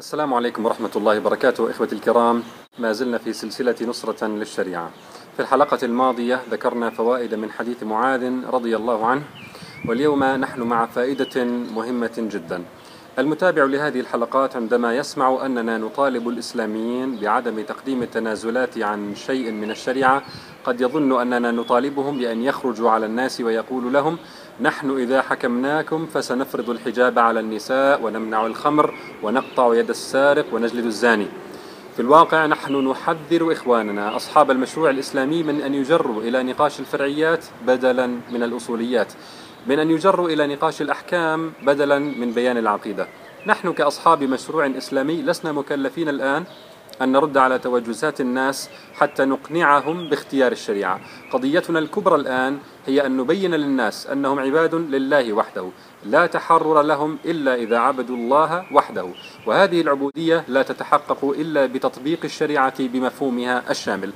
السلام 0.00 0.34
عليكم 0.34 0.66
ورحمة 0.66 0.90
الله 0.96 1.18
وبركاته 1.18 1.70
إخوتي 1.70 1.94
الكرام. 1.94 2.42
ما 2.78 2.92
زلنا 2.92 3.18
في 3.18 3.32
سلسلة 3.32 3.74
نصرة 3.82 4.26
للشريعة. 4.26 4.90
في 5.36 5.42
الحلقة 5.42 5.78
الماضية 5.82 6.40
ذكرنا 6.50 6.90
فوائد 6.90 7.34
من 7.34 7.50
حديث 7.50 7.82
معاذ 7.82 8.44
رضي 8.52 8.76
الله 8.76 9.06
عنه 9.06 9.22
واليوم 9.88 10.24
نحن 10.24 10.62
مع 10.62 10.86
فائدة 10.86 11.44
مهمة 11.44 12.12
جدا. 12.16 12.64
المتابع 13.18 13.64
لهذه 13.64 14.00
الحلقات 14.00 14.56
عندما 14.56 14.96
يسمع 14.96 15.46
أننا 15.46 15.78
نطالب 15.78 16.28
الإسلاميين 16.28 17.16
بعدم 17.16 17.62
تقديم 17.62 18.02
التنازلات 18.02 18.78
عن 18.78 19.14
شيء 19.14 19.50
من 19.50 19.70
الشريعة 19.70 20.22
قد 20.64 20.80
يظن 20.80 21.20
أننا 21.20 21.50
نطالبهم 21.50 22.18
بأن 22.18 22.42
يخرجوا 22.42 22.90
على 22.90 23.06
الناس 23.06 23.40
ويقول 23.40 23.92
لهم 23.92 24.18
نحن 24.62 24.90
إذا 24.90 25.22
حكمناكم 25.22 26.06
فسنفرض 26.06 26.70
الحجاب 26.70 27.18
على 27.18 27.40
النساء 27.40 28.02
ونمنع 28.02 28.46
الخمر 28.46 28.94
ونقطع 29.22 29.74
يد 29.74 29.88
السارق 29.90 30.46
ونجلد 30.52 30.84
الزاني. 30.84 31.26
في 31.96 32.02
الواقع 32.02 32.46
نحن 32.46 32.88
نحذر 32.88 33.52
إخواننا 33.52 34.16
أصحاب 34.16 34.50
المشروع 34.50 34.90
الإسلامي 34.90 35.42
من 35.42 35.60
أن 35.60 35.74
يجروا 35.74 36.22
إلى 36.22 36.42
نقاش 36.42 36.80
الفرعيات 36.80 37.44
بدلا 37.66 38.06
من 38.06 38.42
الأصوليات 38.42 39.12
من 39.66 39.78
أن 39.78 39.90
يجروا 39.90 40.28
إلى 40.28 40.46
نقاش 40.46 40.82
الأحكام 40.82 41.52
بدلا 41.62 41.98
من 41.98 42.32
بيان 42.32 42.56
العقيدة. 42.56 43.08
نحن 43.46 43.72
كأصحاب 43.72 44.24
مشروع 44.24 44.66
إسلامي 44.66 45.22
لسنا 45.22 45.52
مكلفين 45.52 46.08
الآن 46.08 46.44
أن 47.00 47.12
نرد 47.12 47.36
على 47.36 47.58
توجسات 47.58 48.20
الناس 48.20 48.70
حتى 48.94 49.24
نقنعهم 49.24 50.08
باختيار 50.08 50.52
الشريعة. 50.52 51.00
قضيتنا 51.32 51.78
الكبرى 51.78 52.14
الآن 52.14 52.58
هي 52.86 53.06
أن 53.06 53.16
نبين 53.16 53.54
للناس 53.54 54.06
أنهم 54.06 54.38
عباد 54.38 54.74
لله 54.74 55.32
وحده 55.32 55.68
لا 56.04 56.26
تحرر 56.26 56.82
لهم 56.82 57.18
إلا 57.24 57.54
إذا 57.54 57.78
عبدوا 57.78 58.16
الله 58.16 58.64
وحده. 58.72 59.06
وهذه 59.46 59.80
العبودية 59.80 60.44
لا 60.48 60.62
تتحقق 60.62 61.24
إلا 61.38 61.66
بتطبيق 61.66 62.18
الشريعة 62.24 62.74
بمفهومها 62.78 63.70
الشامل. 63.70 64.12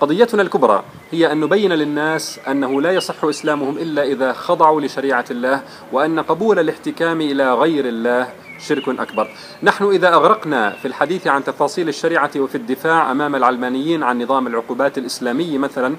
قضيتنا 0.00 0.42
الكبرى 0.42 0.84
هي 1.10 1.32
أن 1.32 1.40
نبين 1.40 1.72
للناس 1.72 2.40
أنه 2.48 2.82
لا 2.82 2.92
يصح 2.92 3.24
إسلامهم 3.24 3.78
إلا 3.78 4.02
إذا 4.02 4.32
خضعوا 4.32 4.80
لشريعة 4.80 5.24
الله 5.30 5.62
وأن 5.92 6.20
قبول 6.20 6.58
الاحتكام 6.58 7.20
إلى 7.20 7.54
غير 7.54 7.88
الله 7.88 8.28
شرك 8.58 8.88
أكبر. 8.88 9.28
نحن 9.62 9.84
إذا 9.84 10.14
أغرقنا 10.14 10.70
في 10.70 10.88
الحديث 10.88 11.26
عن 11.26 11.44
تفاصيل 11.44 11.88
الشريعة 11.88 12.30
وفي 12.36 12.54
الدفاع 12.54 13.10
أمام 13.10 13.36
العلمانيين 13.36 14.02
عن 14.02 14.22
نظام 14.22 14.46
العقوبات 14.46 14.98
الإسلامي 14.98 15.58
مثلا 15.58 15.96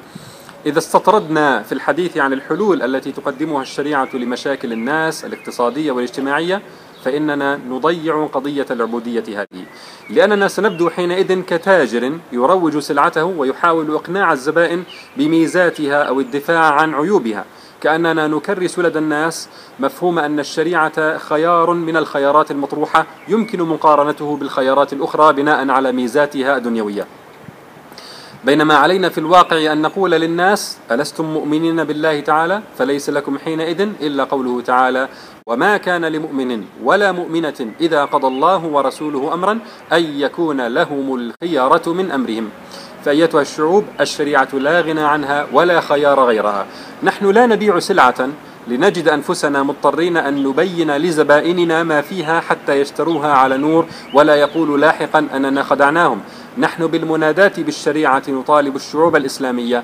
إذا 0.66 0.78
استطردنا 0.78 1.64
في 1.64 1.72
الحديث 1.72 2.18
عن 2.18 2.34
الحلول 2.34 2.84
التي 2.84 3.12
تقدمها 3.12 3.62
الشريعة 3.62 4.10
لمشاكل 4.14 4.74
الناس 4.74 5.26
الاقتصادية 5.26 5.92
والاجتماعية 5.92 6.62
فإننا 7.04 7.60
نضيع 7.70 8.26
قضية 8.26 8.66
العبودية 8.72 9.24
هذه. 9.42 9.66
لأننا 10.10 10.48
سنبدو 10.48 10.90
حينئذ 10.90 11.42
كتاجر 11.42 12.20
يروج 12.32 12.78
سلعته 12.78 13.26
ويحاول 13.26 13.96
إقناع 13.96 14.34
الزبائن 14.34 14.84
بميزاتها 15.18 16.04
أو 16.04 16.20
الدفاع 16.20 16.74
عن 16.74 16.94
عيوبها. 16.94 17.46
كأننا 17.82 18.28
نكرس 18.28 18.80
لدى 18.80 19.00
الناس 19.00 19.50
مفهوم 19.80 20.20
أن 20.20 20.40
الشريعة 20.40 21.18
خيار 21.18 21.74
من 21.74 21.98
الخيارات 21.98 22.52
المطروحة 22.52 23.06
يمكن 23.28 23.62
مقارنته 23.62 24.38
بالخيارات 24.38 24.94
الأخرى 24.94 25.34
بناء 25.34 25.70
على 25.70 25.92
ميزاتها 25.92 26.58
الدنيوية. 26.58 27.08
بينما 28.46 28.76
علينا 28.76 29.10
في 29.10 29.18
الواقع 29.18 29.72
أن 29.72 29.82
نقول 29.82 30.12
للناس 30.12 30.78
ألستم 30.92 31.26
مؤمنين 31.26 31.84
بالله 31.84 32.20
تعالى؟ 32.20 32.62
فليس 32.78 33.10
لكم 33.10 33.38
حينئذ 33.38 33.82
إلا 33.82 34.24
قوله 34.24 34.62
تعالى 34.62 35.10
وما 35.46 35.78
كان 35.78 36.06
لمؤمن 36.06 36.66
ولا 36.84 37.12
مؤمنة 37.12 37.72
إذا 37.82 38.06
قضى 38.06 38.28
الله 38.28 38.66
ورسوله 38.66 39.34
أمرا 39.34 39.60
أن 39.94 40.04
يكون 40.04 40.68
لهم 40.68 41.16
الخيارة 41.16 41.94
من 41.94 42.12
أمرهم. 42.12 42.50
فأيتها 43.06 43.42
الشعوب 43.42 43.84
الشريعة 44.02 44.48
لا 44.54 44.82
غنى 44.82 45.02
عنها 45.02 45.48
ولا 45.54 45.82
خيار 45.82 46.20
غيرها. 46.20 46.66
نحن 47.04 47.32
لا 47.32 47.46
نبيع 47.46 47.80
سلعة 47.80 48.30
لنجد 48.68 49.08
أنفسنا 49.08 49.64
مضطرين 49.64 50.18
أن 50.18 50.44
نبين 50.44 50.98
لزبائننا 50.98 51.84
ما 51.84 52.02
فيها 52.02 52.40
حتى 52.40 52.82
يشتروها 52.82 53.34
على 53.34 53.58
نور 53.58 53.86
ولا 54.14 54.36
يقولوا 54.36 54.78
لاحقا 54.78 55.28
أننا 55.36 55.64
خدعناهم. 55.64 56.22
نحن 56.58 56.88
بالمناداة 56.88 57.52
بالشريعة 57.58 58.24
نطالب 58.28 58.76
الشعوب 58.76 59.16
الإسلامية 59.16 59.84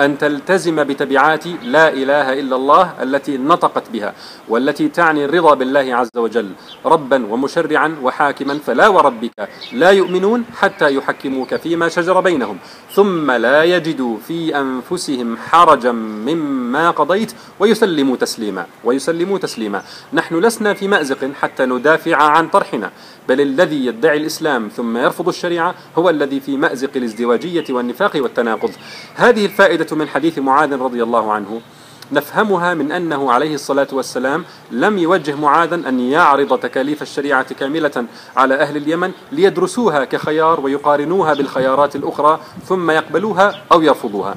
أن 0.00 0.18
تلتزم 0.18 0.84
بتبعات 0.84 1.46
لا 1.46 1.88
إله 1.88 2.32
إلا 2.40 2.56
الله 2.56 3.02
التي 3.02 3.38
نطقت 3.38 3.90
بها 3.92 4.14
والتي 4.48 4.88
تعني 4.88 5.24
الرضا 5.24 5.54
بالله 5.54 5.96
عز 5.96 6.16
وجل 6.16 6.50
ربا 6.86 7.26
ومشرعا 7.26 7.96
وحاكما 8.02 8.58
فلا 8.66 8.88
وربك 8.88 9.48
لا 9.72 9.90
يؤمنون 9.90 10.44
حتى 10.56 10.94
يحكموك 10.94 11.54
فيما 11.54 11.88
شجر 11.88 12.20
بينهم. 12.20 12.58
ثم 12.94 13.30
لا 13.30 13.64
يجدوا 13.64 14.16
في 14.28 14.60
أنفسهم 14.60 15.36
حرجا 15.36 15.92
مما 15.92 16.90
قضيت 16.90 17.32
ويسلموا 17.60 18.16
تسليما 18.16 18.66
ويسلموا 18.84 19.38
تسليما. 19.38 19.82
نحن 20.12 20.38
لسنا 20.38 20.74
في 20.74 20.88
مأزق 20.88 21.30
حتى 21.40 21.66
ندافع 21.66 22.16
عن 22.16 22.48
طرحنا. 22.48 22.90
بل 23.28 23.40
الذي 23.40 23.86
يدعي 23.86 24.16
الإسلام 24.16 24.68
ثم 24.68 24.96
يرفض 24.96 25.28
الشريعة 25.28 25.74
هو 25.98 26.10
الذي 26.10 26.40
في 26.40 26.56
مأزق 26.56 26.90
الازدواجية 26.96 27.64
والنفاق 27.70 28.12
والتناقض. 28.16 28.70
هذه 29.14 29.44
الفائدة 29.44 29.85
من 29.92 30.08
حديث 30.08 30.38
معاذ 30.38 30.72
رضي 30.76 31.02
الله 31.02 31.32
عنه 31.32 31.60
نفهمها 32.12 32.74
من 32.74 32.92
أنه 32.92 33.32
عليه 33.32 33.54
الصلاة 33.54 33.88
والسلام 33.92 34.44
لم 34.70 34.98
يوجه 34.98 35.34
معاذا 35.34 35.74
أن 35.74 36.00
يعرض 36.00 36.58
تكاليف 36.58 37.02
الشريعة 37.02 37.54
كاملة 37.54 38.04
على 38.36 38.54
أهل 38.54 38.76
اليمن 38.76 39.12
ليدرسوها 39.32 40.04
كخيار 40.04 40.60
ويقارنوها 40.60 41.34
بالخيارات 41.34 41.96
الأخرى 41.96 42.40
ثم 42.64 42.90
يقبلوها 42.90 43.54
أو 43.72 43.82
يرفضوها. 43.82 44.34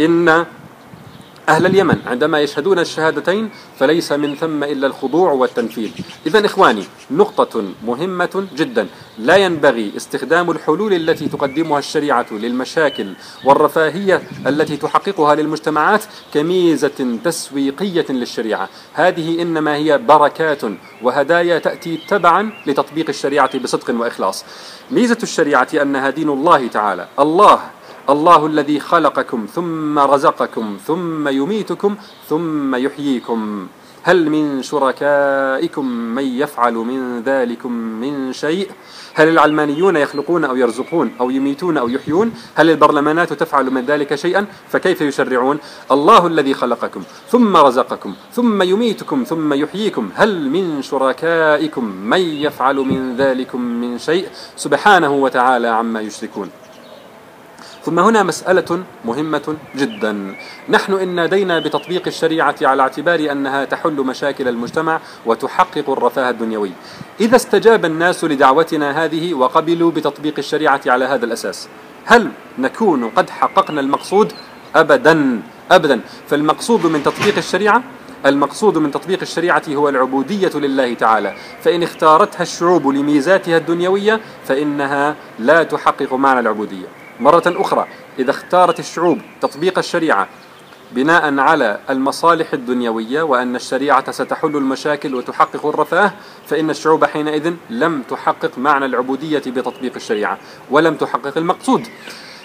إن 0.00 0.46
أهل 1.48 1.66
اليمن 1.66 1.98
عندما 2.06 2.40
يشهدون 2.40 2.78
الشهادتين 2.78 3.50
فليس 3.78 4.12
من 4.12 4.34
ثم 4.34 4.64
إلا 4.64 4.86
الخضوع 4.86 5.32
والتنفيذ. 5.32 5.90
إذا 6.26 6.46
إخواني 6.46 6.84
نقطة 7.10 7.64
مهمة 7.86 8.46
جدا. 8.56 8.86
لا 9.18 9.36
ينبغي 9.36 9.92
استخدام 9.96 10.50
الحلول 10.50 10.92
التي 10.92 11.28
تقدمها 11.28 11.78
الشريعة 11.78 12.26
للمشاكل 12.30 13.12
والرفاهية 13.44 14.22
التي 14.46 14.76
تحققها 14.76 15.34
للمجتمعات 15.34 16.04
كميزة 16.34 17.18
تسويقية 17.24 18.06
للشريعة. 18.10 18.68
هذه 18.92 19.42
إنما 19.42 19.74
هي 19.74 19.98
بركات 19.98 20.62
وهدايا 21.02 21.58
تأتي 21.58 21.96
تبعا 22.08 22.52
لتطبيق 22.66 23.08
الشريعة 23.08 23.58
بصدق 23.58 23.90
وإخلاص. 24.00 24.44
ميزة 24.90 25.18
الشريعة 25.22 25.68
أنها 25.74 26.10
دين 26.10 26.28
الله 26.28 26.68
تعالى. 26.68 27.08
الله 27.18 27.60
الله 28.08 28.46
الذي 28.46 28.80
خلقكم 28.80 29.46
ثم 29.54 29.98
رزقكم 29.98 30.76
ثم 30.86 31.28
يميتكم 31.28 31.96
ثم 32.28 32.74
يحييكم. 32.74 33.66
هل 34.02 34.30
من 34.30 34.62
شركائكم 34.62 35.86
من 35.86 36.22
يفعل 36.22 36.74
من 36.74 37.22
ذلكم 37.22 37.72
من 37.72 38.32
شيء؟ 38.32 38.70
هل 39.14 39.28
العلمانيون 39.28 39.96
يخلقون 39.96 40.44
أو 40.44 40.56
يرزقون 40.56 41.12
أو 41.20 41.30
يميتون 41.30 41.78
أو 41.78 41.88
يحيون؟ 41.88 42.32
هل 42.54 42.70
البرلمانات 42.70 43.32
تفعل 43.32 43.70
من 43.70 43.84
ذلك 43.84 44.14
شيئا؟ 44.14 44.46
فكيف 44.68 45.00
يشرعون؟ 45.00 45.58
الله 45.90 46.26
الذي 46.26 46.54
خلقكم 46.54 47.02
ثم 47.28 47.56
رزقكم 47.56 48.14
ثم 48.32 48.62
يميتكم 48.62 49.24
ثم 49.24 49.52
يحييكم. 49.52 50.10
هل 50.14 50.50
من 50.50 50.82
شركائكم 50.82 51.84
من 51.84 52.20
يفعل 52.20 52.76
من 52.76 53.16
ذلكم 53.16 53.60
من 53.60 53.98
شيء؟ 53.98 54.28
سبحانه 54.56 55.12
وتعالى 55.12 55.68
عما 55.68 56.00
يشركون. 56.00 56.50
ثم 57.84 57.98
هنا 57.98 58.22
مسألة 58.22 58.84
مهمة 59.04 59.56
جدا. 59.76 60.34
نحن 60.68 60.92
إن 60.92 61.14
نادينا 61.14 61.58
بتطبيق 61.58 62.02
الشريعة 62.06 62.54
على 62.62 62.82
اعتبار 62.82 63.32
أنها 63.32 63.64
تحل 63.64 63.92
مشاكل 63.92 64.48
المجتمع 64.48 65.00
وتحقق 65.26 65.90
الرفاه 65.90 66.30
الدنيوي. 66.30 66.70
إذا 67.20 67.36
استجاب 67.36 67.84
الناس 67.84 68.24
لدعوتنا 68.24 69.04
هذه 69.04 69.34
وقبلوا 69.34 69.90
بتطبيق 69.90 70.34
الشريعة 70.38 70.80
على 70.86 71.04
هذا 71.04 71.24
الأساس 71.24 71.68
هل 72.04 72.30
نكون 72.58 73.08
قد 73.08 73.30
حققنا 73.30 73.80
المقصود؟ 73.80 74.32
أبدا 74.76 75.42
أبدا. 75.70 76.00
فالمقصود 76.28 76.86
من 76.86 77.02
تطبيق 77.02 77.36
الشريعة 77.36 77.82
المقصود 78.26 78.78
من 78.78 78.90
تطبيق 78.90 79.20
الشريعة 79.22 79.62
هو 79.68 79.88
العبودية 79.88 80.50
لله 80.54 80.94
تعالى. 80.94 81.34
فإن 81.62 81.82
اختارتها 81.82 82.42
الشعوب 82.42 82.86
لميزاتها 82.86 83.56
الدنيوية 83.56 84.20
فإنها 84.44 85.16
لا 85.38 85.62
تحقق 85.62 86.14
معنى 86.14 86.40
العبودية. 86.40 86.99
مرة 87.20 87.42
أخرى 87.46 87.86
إذا 88.18 88.30
اختارت 88.30 88.78
الشعوب 88.78 89.18
تطبيق 89.40 89.78
الشريعة 89.78 90.28
بناء 90.92 91.38
على 91.38 91.80
المصالح 91.90 92.52
الدنيوية 92.52 93.22
وأن 93.22 93.56
الشريعة 93.56 94.10
ستحل 94.10 94.56
المشاكل 94.56 95.14
وتحقق 95.14 95.66
الرفاه 95.66 96.12
فإن 96.46 96.70
الشعوب 96.70 97.04
حينئذ 97.04 97.54
لم 97.70 98.02
تحقق 98.02 98.58
معنى 98.58 98.84
العبودية 98.84 99.42
بتطبيق 99.46 99.92
الشريعة 99.96 100.38
ولم 100.70 100.94
تحقق 100.94 101.38
المقصود. 101.38 101.86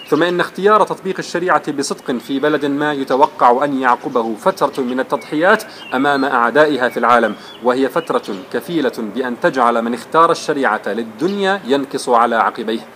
ثم 0.08 0.22
إن 0.22 0.40
اختيار 0.40 0.84
تطبيق 0.84 1.14
الشريعة 1.18 1.72
بصدق 1.72 2.12
في 2.12 2.38
بلد 2.38 2.66
ما 2.66 2.92
يتوقع 2.92 3.64
أن 3.64 3.80
يعقبه 3.80 4.34
فترة 4.34 4.82
من 4.82 5.00
التضحيات 5.00 5.64
أمام 5.94 6.24
أعدائها 6.24 6.88
في 6.88 6.96
العالم 6.96 7.34
وهي 7.62 7.88
فترة 7.88 8.34
كفيلة 8.52 8.92
بأن 8.98 9.40
تجعل 9.40 9.82
من 9.82 9.94
اختار 9.94 10.30
الشريعة 10.30 10.82
للدنيا 10.86 11.60
ينكص 11.64 12.08
على 12.08 12.36
عقبيه. 12.36 12.86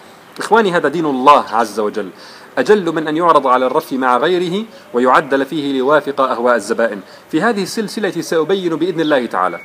إخواني 0.41 0.73
هذا 0.73 0.89
دين 0.89 1.07
الله 1.07 1.45
عز 1.53 1.81
وجل. 1.81 2.11
أجل 2.59 2.93
من 2.93 3.09
أن 3.09 3.17
يعرض 3.17 3.47
على 3.47 3.67
الرف 3.67 3.93
مع 3.93 4.17
غيره 4.17 4.65
ويعدل 4.95 5.45
فيه 5.45 5.73
ليوافق 5.73 6.21
أهواء 6.21 6.57
الزبائن. 6.57 7.01
في 7.31 7.43
هذه 7.43 7.63
السلسلة 7.63 8.11
سأبين 8.21 8.77
بإذن 8.77 9.01
الله 9.01 9.27
تعالى 9.27 9.59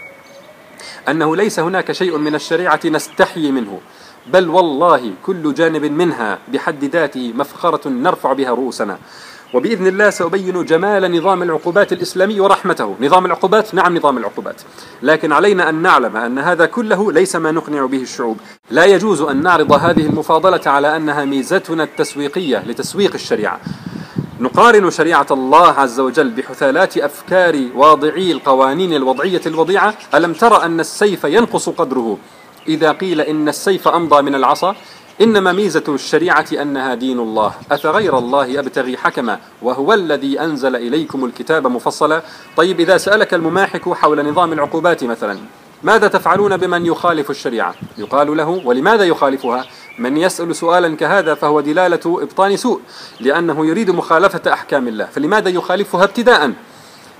أنه 1.09 1.35
ليس 1.35 1.59
هناك 1.59 1.91
شيء 1.91 2.17
من 2.17 2.35
الشريعة 2.35 2.79
نستحي 2.85 3.51
منه 3.51 3.79
بل 4.27 4.49
والله 4.49 5.13
كل 5.25 5.53
جانب 5.53 5.85
منها 5.85 6.39
بحد 6.47 6.83
ذاته 6.83 7.33
مفخرة 7.35 7.89
نرفع 7.89 8.33
بها 8.33 8.49
رؤوسنا. 8.49 8.97
وبإذن 9.53 9.87
الله 9.87 10.09
سأبين 10.09 10.65
جمال 10.65 11.17
نظام 11.17 11.43
العقوبات 11.43 11.93
الإسلامي 11.93 12.39
ورحمته. 12.39 12.95
نظام 13.01 13.25
العقوبات؟ 13.25 13.73
نعم 13.75 13.97
نظام 13.97 14.17
العقوبات. 14.17 14.61
لكن 15.03 15.31
علينا 15.31 15.69
أن 15.69 15.81
نعلم 15.81 16.17
أن 16.17 16.39
هذا 16.39 16.65
كله 16.65 17.11
ليس 17.11 17.35
ما 17.35 17.51
نقنع 17.51 17.85
به 17.85 18.01
الشعوب. 18.01 18.37
لا 18.71 18.85
يجوز 18.85 19.21
أن 19.21 19.43
نعرض 19.43 19.71
هذه 19.71 20.05
المفاضلة 20.05 20.61
على 20.65 20.95
أنها 20.95 21.25
ميزتنا 21.25 21.83
التسويقية 21.83 22.63
لتسويق 22.67 23.13
الشريعة. 23.13 23.59
نقارن 24.39 24.91
شريعة 24.91 25.27
الله 25.31 25.67
عز 25.67 25.99
وجل 25.99 26.29
بحثالات 26.29 26.97
أفكار 26.97 27.63
واضعي 27.75 28.31
القوانين 28.31 28.93
الوضعية 28.93 29.41
الوضيعة. 29.45 29.93
ألم 30.13 30.33
تر 30.33 30.63
أن 30.63 30.79
السيف 30.79 31.23
ينقص 31.23 31.69
قدره؟ 31.69 32.17
إذا 32.67 32.91
قيل 32.91 33.21
إن 33.21 33.49
السيف 33.49 33.87
أمضى 33.87 34.21
من 34.21 34.35
العصا 34.35 34.75
إنما 35.21 35.51
ميزة 35.51 35.83
الشريعة 35.87 36.45
أنها 36.61 36.93
دين 36.93 37.19
الله. 37.19 37.53
أفغير 37.71 38.17
الله 38.17 38.59
أبتغي 38.59 38.97
حكما؟ 38.97 39.39
وهو 39.61 39.93
الذي 39.93 40.39
أنزل 40.39 40.75
إليكم 40.75 41.25
الكتاب 41.25 41.67
مفصلا؟ 41.67 42.21
طيب 42.57 42.79
إذا 42.79 42.97
سألك 42.97 43.33
المماحك 43.33 43.89
حول 43.89 44.29
نظام 44.29 44.53
العقوبات 44.53 45.03
مثلا 45.03 45.37
ماذا 45.83 46.07
تفعلون 46.07 46.57
بمن 46.57 46.85
يخالف 46.85 47.29
الشريعة؟ 47.29 47.75
يقال 47.97 48.37
له 48.37 48.61
ولماذا 48.65 49.03
يخالفها؟ 49.03 49.65
من 49.99 50.17
يسأل 50.17 50.55
سؤالا 50.55 50.95
كهذا 50.95 51.33
فهو 51.33 51.61
دلالة 51.61 51.99
إبطان 52.05 52.57
سوء 52.57 52.81
لأنه 53.19 53.65
يريد 53.65 53.91
مخالفة 53.91 54.53
أحكام 54.53 54.87
الله. 54.87 55.05
فلماذا 55.05 55.49
يخالفها 55.49 56.03
ابتداء؟ 56.03 56.51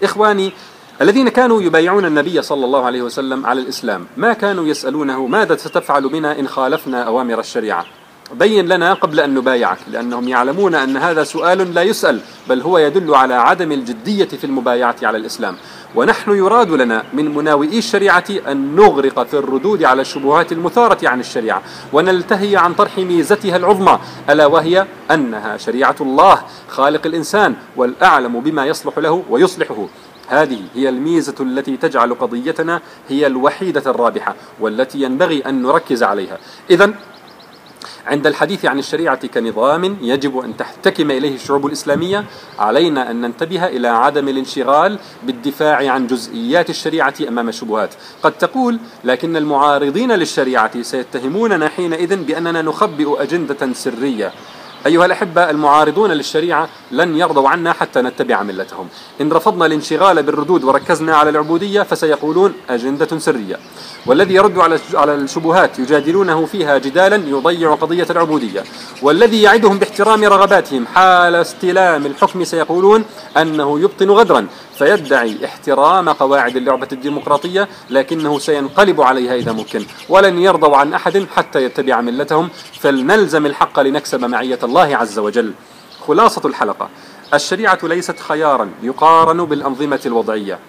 إخواني 0.03 0.53
الذين 1.01 1.30
كانوا 1.30 1.62
يبايعون 1.62 2.06
النبي 2.06 2.42
صلى 2.42 2.65
الله 2.65 2.86
عليه 2.86 3.01
وسلم 3.01 3.45
على 3.45 3.62
الإسلام 3.62 4.06
ما 4.18 4.33
كانوا 4.33 4.68
يسألونه 4.68 5.27
ماذا 5.27 5.56
ستفعل 5.56 6.09
بنا 6.09 6.39
إن 6.39 6.47
خالفنا 6.47 7.03
أوامر 7.03 7.39
الشريعة؟ 7.39 7.86
بين 8.33 8.68
لنا 8.68 8.94
قبل 8.94 9.19
أن 9.19 9.33
نبايعك 9.33 9.77
لأنهم 9.88 10.27
يعلمون 10.27 10.75
أن 10.75 10.97
هذا 10.97 11.24
سؤال 11.24 11.74
لا 11.74 11.81
يسأل 11.81 12.19
بل 12.50 12.62
هو 12.62 12.77
يدل 12.77 13.15
على 13.15 13.33
عدم 13.33 13.71
الجدية 13.71 14.25
في 14.25 14.44
المبايعة 14.44 14.95
على 15.03 15.18
الإسلام. 15.18 15.56
ونحن 15.95 16.31
يراد 16.31 16.71
لنا 16.71 17.03
من 17.13 17.36
مناوئي 17.36 17.77
الشريعة 17.77 18.24
أن 18.47 18.75
نغرق 18.75 19.24
في 19.24 19.33
الردود 19.33 19.83
على 19.83 20.01
الشبهات 20.01 20.51
المثارة 20.51 21.09
عن 21.09 21.19
الشريعة 21.19 21.62
ونلتهي 21.94 22.56
عن 22.56 22.74
طرح 22.74 22.97
ميزتها 22.97 23.56
العظمى 23.57 24.00
ألا 24.30 24.45
وهي 24.45 24.86
أنها 25.12 25.57
شريعة 25.57 25.95
الله 26.01 26.42
خالق 26.69 27.06
الإنسان 27.06 27.56
والأعلم 27.75 28.39
بما 28.39 28.65
يصلح 28.65 28.97
له 28.97 29.24
ويصلحه. 29.30 29.88
هذه 30.27 30.62
هي 30.75 30.89
الميزة 30.89 31.36
التي 31.39 31.77
تجعل 31.77 32.13
قضيتنا 32.13 32.81
هي 33.10 33.27
الوحيدة 33.27 33.92
الرابحة 33.92 34.36
والتي 34.60 35.01
ينبغي 35.01 35.42
أن 35.45 35.62
نركز 35.62 36.04
عليها. 36.04 36.38
إذا 36.69 36.94
عند 38.07 38.27
الحديث 38.27 38.66
عن 38.66 38.80
الشريعة 38.80 39.27
كنظام 39.27 39.98
يجب 40.01 40.39
أن 40.39 40.57
تحتكم 40.57 41.12
إليه 41.12 41.36
الشعوب 41.36 41.66
الإسلامية. 41.66 42.25
علينا 42.60 43.12
أن 43.12 43.22
ننتبه 43.22 43.68
إلى 43.68 43.88
عدم 43.88 44.27
الانشغال 44.27 45.00
بالدفاع 45.24 45.92
عن 45.92 46.07
جزئيات 46.07 46.69
الشريعة 46.69 47.13
أمام 47.28 47.50
الشبهات. 47.50 47.89
قد 48.24 48.31
تقول 48.31 48.80
لكن 49.04 49.38
المعارضين 49.38 50.12
للشريعة 50.12 50.81
سيتهموننا 50.81 51.69
حينئذ 51.69 52.16
بأننا 52.16 52.62
نخبئ 52.62 53.21
أجندة 53.24 53.74
سرية. 53.74 54.31
أيها 54.85 55.05
الأحبة 55.05 55.49
المعارضون 55.49 56.11
للشريعة 56.11 56.69
لن 56.91 57.17
يرضوا 57.17 57.49
عنا 57.49 57.73
حتى 57.73 58.01
نتبع 58.01 58.43
ملتهم. 58.43 58.87
إن 59.21 59.33
رفضنا 59.33 59.65
الانشغال 59.65 60.23
بالردود 60.23 60.63
وركزنا 60.63 61.15
على 61.15 61.29
العبودية 61.29 61.81
فسيقولون 61.81 62.53
أجندة 62.69 63.19
سرية. 63.19 63.59
والذي 64.05 64.33
يرد 64.33 64.57
على 64.93 65.15
الشبهات 65.15 65.79
يجادلونه 65.79 66.45
فيها 66.45 66.77
جدالا 66.77 67.15
يضيع 67.15 67.75
قضية 67.75 68.07
العبودية. 68.09 68.63
والذي 69.01 69.41
يعدهم 69.41 69.79
باحترام 69.79 70.23
رغباتهم 70.23 70.87
حال 70.87 71.35
استلام 71.35 72.05
الحكم 72.05 72.43
سيقولون 72.43 73.05
أنه 73.37 73.79
يبطن 73.79 74.09
غدرا. 74.09 74.47
فيدعي 74.77 75.45
احترام 75.45 76.10
قواعد 76.10 76.56
اللعبة 76.56 76.88
الديمقراطية 76.92 77.68
لكنه 77.89 78.39
سينقلب 78.39 79.01
عليها 79.01 79.36
إذا 79.36 79.51
ممكن 79.51 79.86
ولن 80.10 80.39
يرضوا 80.39 80.77
عن 80.77 80.94
أحد 80.94 81.27
حتى 81.36 81.63
يتبع 81.63 82.01
ملتهم. 82.01 82.50
فلنلزم 82.80 83.45
الحق 83.45 83.80
لنكسب 83.80 84.25
معية 84.25 84.60
الله 84.63 84.98
عز 84.98 85.19
وجل. 85.19 85.54
خلاصة 86.07 86.42
الحلقة. 86.45 86.89
الشريعة 87.33 87.80
ليست 87.83 88.19
خيارا 88.19 88.69
يقارن 88.83 89.45
بالأنظمة 89.45 90.00
الوضعية. 90.06 90.60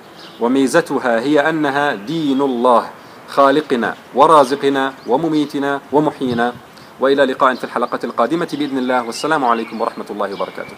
وميزتها 0.40 1.20
هي 1.20 1.40
أنها 1.48 1.94
دين 1.94 2.40
الله 2.40 2.90
خالقنا 3.28 3.94
ورازقنا 4.14 4.92
ومميتنا 5.06 5.80
ومحيينا. 5.92 6.52
وإلى 7.00 7.24
لقاء 7.24 7.54
في 7.54 7.64
الحلقة 7.64 7.98
القادمة 8.04 8.48
بإذن 8.52 8.78
الله. 8.78 9.02
والسلام 9.02 9.44
عليكم 9.44 9.80
ورحمة 9.80 10.06
الله 10.10 10.34
وبركاته. 10.34 10.74